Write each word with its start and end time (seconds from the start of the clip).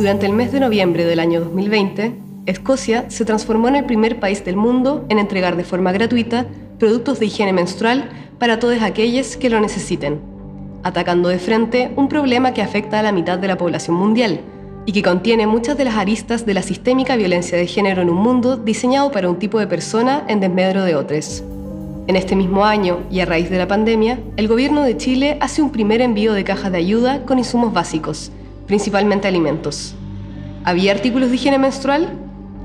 Durante 0.00 0.24
el 0.24 0.32
mes 0.32 0.50
de 0.50 0.60
noviembre 0.60 1.04
del 1.04 1.20
año 1.20 1.40
2020, 1.40 2.14
Escocia 2.46 3.04
se 3.10 3.26
transformó 3.26 3.68
en 3.68 3.76
el 3.76 3.84
primer 3.84 4.18
país 4.18 4.42
del 4.42 4.56
mundo 4.56 5.04
en 5.10 5.18
entregar 5.18 5.58
de 5.58 5.62
forma 5.62 5.92
gratuita 5.92 6.46
productos 6.78 7.20
de 7.20 7.26
higiene 7.26 7.52
menstrual 7.52 8.08
para 8.38 8.58
todos 8.58 8.80
aquellos 8.80 9.36
que 9.36 9.50
lo 9.50 9.60
necesiten, 9.60 10.18
atacando 10.84 11.28
de 11.28 11.38
frente 11.38 11.92
un 11.96 12.08
problema 12.08 12.54
que 12.54 12.62
afecta 12.62 12.98
a 12.98 13.02
la 13.02 13.12
mitad 13.12 13.38
de 13.38 13.48
la 13.48 13.58
población 13.58 13.94
mundial 13.94 14.40
y 14.86 14.92
que 14.92 15.02
contiene 15.02 15.46
muchas 15.46 15.76
de 15.76 15.84
las 15.84 15.96
aristas 15.96 16.46
de 16.46 16.54
la 16.54 16.62
sistémica 16.62 17.16
violencia 17.16 17.58
de 17.58 17.66
género 17.66 18.00
en 18.00 18.08
un 18.08 18.22
mundo 18.22 18.56
diseñado 18.56 19.12
para 19.12 19.28
un 19.28 19.38
tipo 19.38 19.58
de 19.58 19.66
persona 19.66 20.24
en 20.28 20.40
desmedro 20.40 20.84
de 20.84 20.96
otros. 20.96 21.44
En 22.06 22.16
este 22.16 22.36
mismo 22.36 22.64
año, 22.64 23.00
y 23.10 23.20
a 23.20 23.26
raíz 23.26 23.50
de 23.50 23.58
la 23.58 23.68
pandemia, 23.68 24.18
el 24.38 24.48
gobierno 24.48 24.82
de 24.82 24.96
Chile 24.96 25.36
hace 25.40 25.60
un 25.60 25.70
primer 25.70 26.00
envío 26.00 26.32
de 26.32 26.42
cajas 26.42 26.72
de 26.72 26.78
ayuda 26.78 27.26
con 27.26 27.38
insumos 27.38 27.74
básicos, 27.74 28.32
principalmente 28.70 29.26
alimentos. 29.26 29.96
¿Había 30.62 30.92
artículos 30.92 31.28
de 31.28 31.34
higiene 31.34 31.58
menstrual? 31.58 32.16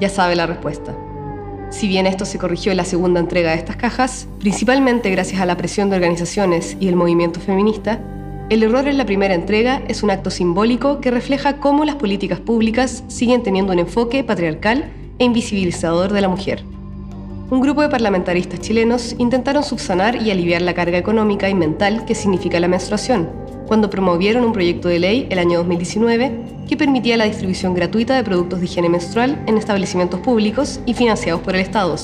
Ya 0.00 0.08
sabe 0.08 0.34
la 0.34 0.46
respuesta. 0.46 0.96
Si 1.68 1.88
bien 1.88 2.06
esto 2.06 2.24
se 2.24 2.38
corrigió 2.38 2.70
en 2.72 2.78
la 2.78 2.86
segunda 2.86 3.20
entrega 3.20 3.50
de 3.50 3.58
estas 3.58 3.76
cajas, 3.76 4.26
principalmente 4.38 5.10
gracias 5.10 5.42
a 5.42 5.44
la 5.44 5.58
presión 5.58 5.90
de 5.90 5.96
organizaciones 5.96 6.74
y 6.80 6.88
el 6.88 6.96
movimiento 6.96 7.38
feminista, 7.38 8.00
el 8.48 8.62
error 8.62 8.88
en 8.88 8.96
la 8.96 9.04
primera 9.04 9.34
entrega 9.34 9.82
es 9.88 10.02
un 10.02 10.10
acto 10.10 10.30
simbólico 10.30 11.02
que 11.02 11.10
refleja 11.10 11.58
cómo 11.58 11.84
las 11.84 11.96
políticas 11.96 12.40
públicas 12.40 13.04
siguen 13.08 13.42
teniendo 13.42 13.74
un 13.74 13.80
enfoque 13.80 14.24
patriarcal 14.24 14.90
e 15.18 15.24
invisibilizador 15.24 16.14
de 16.14 16.20
la 16.22 16.28
mujer 16.28 16.64
un 17.50 17.60
grupo 17.60 17.82
de 17.82 17.88
parlamentaristas 17.88 18.60
chilenos 18.60 19.16
intentaron 19.18 19.64
subsanar 19.64 20.22
y 20.22 20.30
aliviar 20.30 20.62
la 20.62 20.72
carga 20.72 20.98
económica 20.98 21.48
y 21.48 21.54
mental 21.54 22.04
que 22.04 22.14
significa 22.14 22.60
la 22.60 22.68
menstruación, 22.68 23.28
cuando 23.70 23.88
promovieron 23.88 24.42
un 24.42 24.52
proyecto 24.52 24.88
de 24.88 24.98
ley 24.98 25.28
el 25.30 25.38
año 25.38 25.58
2019 25.58 26.32
que 26.68 26.76
permitía 26.76 27.16
la 27.16 27.26
distribución 27.26 27.72
gratuita 27.72 28.16
de 28.16 28.24
productos 28.24 28.58
de 28.58 28.64
higiene 28.64 28.88
menstrual 28.88 29.40
en 29.46 29.56
establecimientos 29.56 30.18
públicos 30.18 30.80
y 30.86 30.94
financiados 30.94 31.40
por 31.40 31.54
el 31.54 31.60
Estado, 31.60 31.94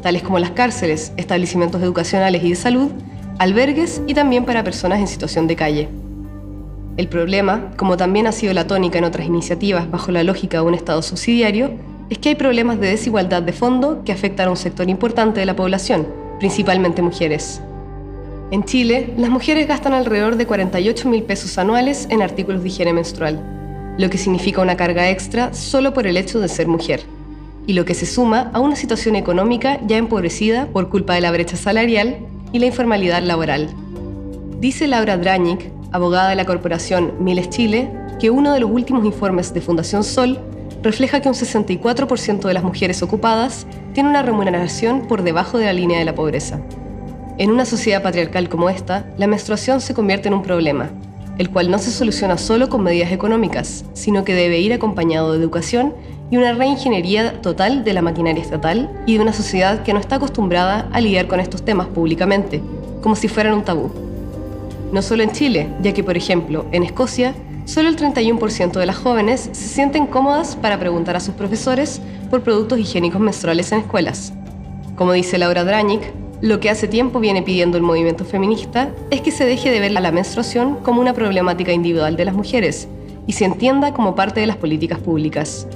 tales 0.00 0.22
como 0.22 0.38
las 0.38 0.52
cárceles, 0.52 1.12
establecimientos 1.16 1.82
educacionales 1.82 2.44
y 2.44 2.50
de 2.50 2.54
salud, 2.54 2.92
albergues 3.40 4.00
y 4.06 4.14
también 4.14 4.44
para 4.44 4.62
personas 4.62 5.00
en 5.00 5.08
situación 5.08 5.48
de 5.48 5.56
calle. 5.56 5.88
El 6.96 7.08
problema, 7.08 7.72
como 7.76 7.96
también 7.96 8.28
ha 8.28 8.32
sido 8.32 8.54
la 8.54 8.68
tónica 8.68 8.98
en 8.98 9.04
otras 9.04 9.26
iniciativas 9.26 9.90
bajo 9.90 10.12
la 10.12 10.22
lógica 10.22 10.58
de 10.58 10.66
un 10.66 10.74
Estado 10.74 11.02
subsidiario, 11.02 11.72
es 12.10 12.18
que 12.18 12.28
hay 12.28 12.34
problemas 12.36 12.78
de 12.78 12.86
desigualdad 12.86 13.42
de 13.42 13.52
fondo 13.52 14.04
que 14.04 14.12
afectan 14.12 14.46
a 14.46 14.50
un 14.52 14.56
sector 14.56 14.88
importante 14.88 15.40
de 15.40 15.46
la 15.46 15.56
población, 15.56 16.06
principalmente 16.38 17.02
mujeres. 17.02 17.60
En 18.52 18.64
Chile, 18.64 19.14
las 19.16 19.30
mujeres 19.30 19.66
gastan 19.66 19.94
alrededor 19.94 20.36
de 20.36 20.46
48 20.46 21.08
mil 21.08 21.22
pesos 21.22 21.56
anuales 21.56 22.06
en 22.10 22.20
artículos 22.20 22.62
de 22.62 22.68
higiene 22.68 22.92
menstrual, 22.92 23.94
lo 23.96 24.10
que 24.10 24.18
significa 24.18 24.60
una 24.60 24.76
carga 24.76 25.08
extra 25.08 25.54
solo 25.54 25.94
por 25.94 26.06
el 26.06 26.18
hecho 26.18 26.38
de 26.38 26.48
ser 26.48 26.68
mujer, 26.68 27.00
y 27.66 27.72
lo 27.72 27.86
que 27.86 27.94
se 27.94 28.04
suma 28.04 28.50
a 28.52 28.60
una 28.60 28.76
situación 28.76 29.16
económica 29.16 29.80
ya 29.86 29.96
empobrecida 29.96 30.66
por 30.66 30.90
culpa 30.90 31.14
de 31.14 31.22
la 31.22 31.30
brecha 31.30 31.56
salarial 31.56 32.18
y 32.52 32.58
la 32.58 32.66
informalidad 32.66 33.22
laboral. 33.22 33.70
Dice 34.60 34.86
Laura 34.86 35.16
Drañic, 35.16 35.72
abogada 35.90 36.28
de 36.28 36.36
la 36.36 36.44
corporación 36.44 37.14
Miles 37.20 37.48
Chile, 37.48 37.90
que 38.20 38.28
uno 38.28 38.52
de 38.52 38.60
los 38.60 38.70
últimos 38.70 39.06
informes 39.06 39.54
de 39.54 39.62
Fundación 39.62 40.04
Sol 40.04 40.38
refleja 40.82 41.22
que 41.22 41.28
un 41.30 41.34
64% 41.34 42.42
de 42.42 42.52
las 42.52 42.64
mujeres 42.64 43.02
ocupadas 43.02 43.66
tiene 43.94 44.10
una 44.10 44.20
remuneración 44.20 45.08
por 45.08 45.22
debajo 45.22 45.56
de 45.56 45.64
la 45.64 45.72
línea 45.72 45.98
de 45.98 46.04
la 46.04 46.14
pobreza. 46.14 46.60
En 47.42 47.50
una 47.50 47.64
sociedad 47.64 48.04
patriarcal 48.04 48.48
como 48.48 48.70
esta, 48.70 49.04
la 49.18 49.26
menstruación 49.26 49.80
se 49.80 49.94
convierte 49.94 50.28
en 50.28 50.34
un 50.34 50.44
problema, 50.44 50.90
el 51.38 51.50
cual 51.50 51.72
no 51.72 51.80
se 51.80 51.90
soluciona 51.90 52.38
solo 52.38 52.68
con 52.68 52.84
medidas 52.84 53.10
económicas, 53.10 53.84
sino 53.94 54.24
que 54.24 54.32
debe 54.32 54.60
ir 54.60 54.72
acompañado 54.72 55.32
de 55.32 55.40
educación 55.40 55.92
y 56.30 56.36
una 56.36 56.52
reingeniería 56.52 57.42
total 57.42 57.82
de 57.82 57.94
la 57.94 58.00
maquinaria 58.00 58.40
estatal 58.40 58.88
y 59.06 59.16
de 59.16 59.22
una 59.22 59.32
sociedad 59.32 59.82
que 59.82 59.92
no 59.92 59.98
está 59.98 60.14
acostumbrada 60.14 60.88
a 60.92 61.00
lidiar 61.00 61.26
con 61.26 61.40
estos 61.40 61.64
temas 61.64 61.88
públicamente, 61.88 62.62
como 63.02 63.16
si 63.16 63.26
fueran 63.26 63.54
un 63.54 63.64
tabú. 63.64 63.90
No 64.92 65.02
solo 65.02 65.24
en 65.24 65.32
Chile, 65.32 65.66
ya 65.82 65.92
que, 65.92 66.04
por 66.04 66.16
ejemplo, 66.16 66.66
en 66.70 66.84
Escocia, 66.84 67.34
Solo 67.64 67.88
el 67.88 67.96
31% 67.96 68.72
de 68.72 68.86
las 68.86 68.96
jóvenes 68.96 69.48
se 69.52 69.68
sienten 69.68 70.08
cómodas 70.08 70.56
para 70.56 70.80
preguntar 70.80 71.14
a 71.14 71.20
sus 71.20 71.34
profesores 71.34 72.00
por 72.28 72.42
productos 72.42 72.80
higiénicos 72.80 73.20
menstruales 73.20 73.70
en 73.70 73.78
escuelas. 73.78 74.32
Como 74.96 75.12
dice 75.12 75.38
Laura 75.38 75.62
Drañic, 75.62 76.12
lo 76.42 76.58
que 76.58 76.70
hace 76.70 76.88
tiempo 76.88 77.20
viene 77.20 77.42
pidiendo 77.42 77.76
el 77.76 77.84
movimiento 77.84 78.24
feminista 78.24 78.90
es 79.10 79.20
que 79.20 79.30
se 79.30 79.46
deje 79.46 79.70
de 79.70 79.78
ver 79.78 79.92
la 79.92 80.10
menstruación 80.10 80.74
como 80.82 81.00
una 81.00 81.14
problemática 81.14 81.72
individual 81.72 82.16
de 82.16 82.24
las 82.24 82.34
mujeres 82.34 82.88
y 83.28 83.32
se 83.32 83.44
entienda 83.44 83.94
como 83.94 84.16
parte 84.16 84.40
de 84.40 84.48
las 84.48 84.56
políticas 84.56 84.98
públicas. 84.98 85.68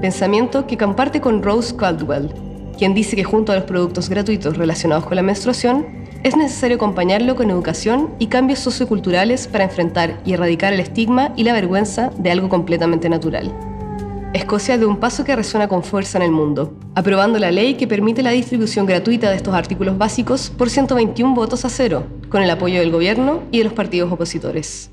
Pensamiento 0.00 0.66
que 0.66 0.76
comparte 0.76 1.20
con 1.20 1.40
Rose 1.40 1.76
Caldwell, 1.76 2.34
quien 2.76 2.94
dice 2.94 3.14
que 3.14 3.22
junto 3.22 3.52
a 3.52 3.54
los 3.54 3.64
productos 3.64 4.08
gratuitos 4.08 4.56
relacionados 4.56 5.06
con 5.06 5.14
la 5.14 5.22
menstruación, 5.22 5.86
es 6.24 6.36
necesario 6.36 6.76
acompañarlo 6.76 7.36
con 7.36 7.48
educación 7.48 8.10
y 8.18 8.26
cambios 8.26 8.58
socioculturales 8.58 9.46
para 9.46 9.64
enfrentar 9.64 10.20
y 10.24 10.32
erradicar 10.32 10.72
el 10.72 10.80
estigma 10.80 11.32
y 11.36 11.44
la 11.44 11.52
vergüenza 11.52 12.10
de 12.18 12.32
algo 12.32 12.48
completamente 12.48 13.08
natural. 13.08 13.69
Escocia 14.32 14.78
dio 14.78 14.88
un 14.88 15.00
paso 15.00 15.24
que 15.24 15.34
resuena 15.34 15.66
con 15.66 15.82
fuerza 15.82 16.16
en 16.18 16.22
el 16.22 16.30
mundo, 16.30 16.78
aprobando 16.94 17.40
la 17.40 17.50
ley 17.50 17.74
que 17.74 17.88
permite 17.88 18.22
la 18.22 18.30
distribución 18.30 18.86
gratuita 18.86 19.28
de 19.28 19.34
estos 19.34 19.54
artículos 19.54 19.98
básicos 19.98 20.50
por 20.50 20.70
121 20.70 21.34
votos 21.34 21.64
a 21.64 21.68
cero, 21.68 22.06
con 22.28 22.40
el 22.40 22.50
apoyo 22.50 22.78
del 22.78 22.92
gobierno 22.92 23.42
y 23.50 23.58
de 23.58 23.64
los 23.64 23.72
partidos 23.72 24.12
opositores. 24.12 24.92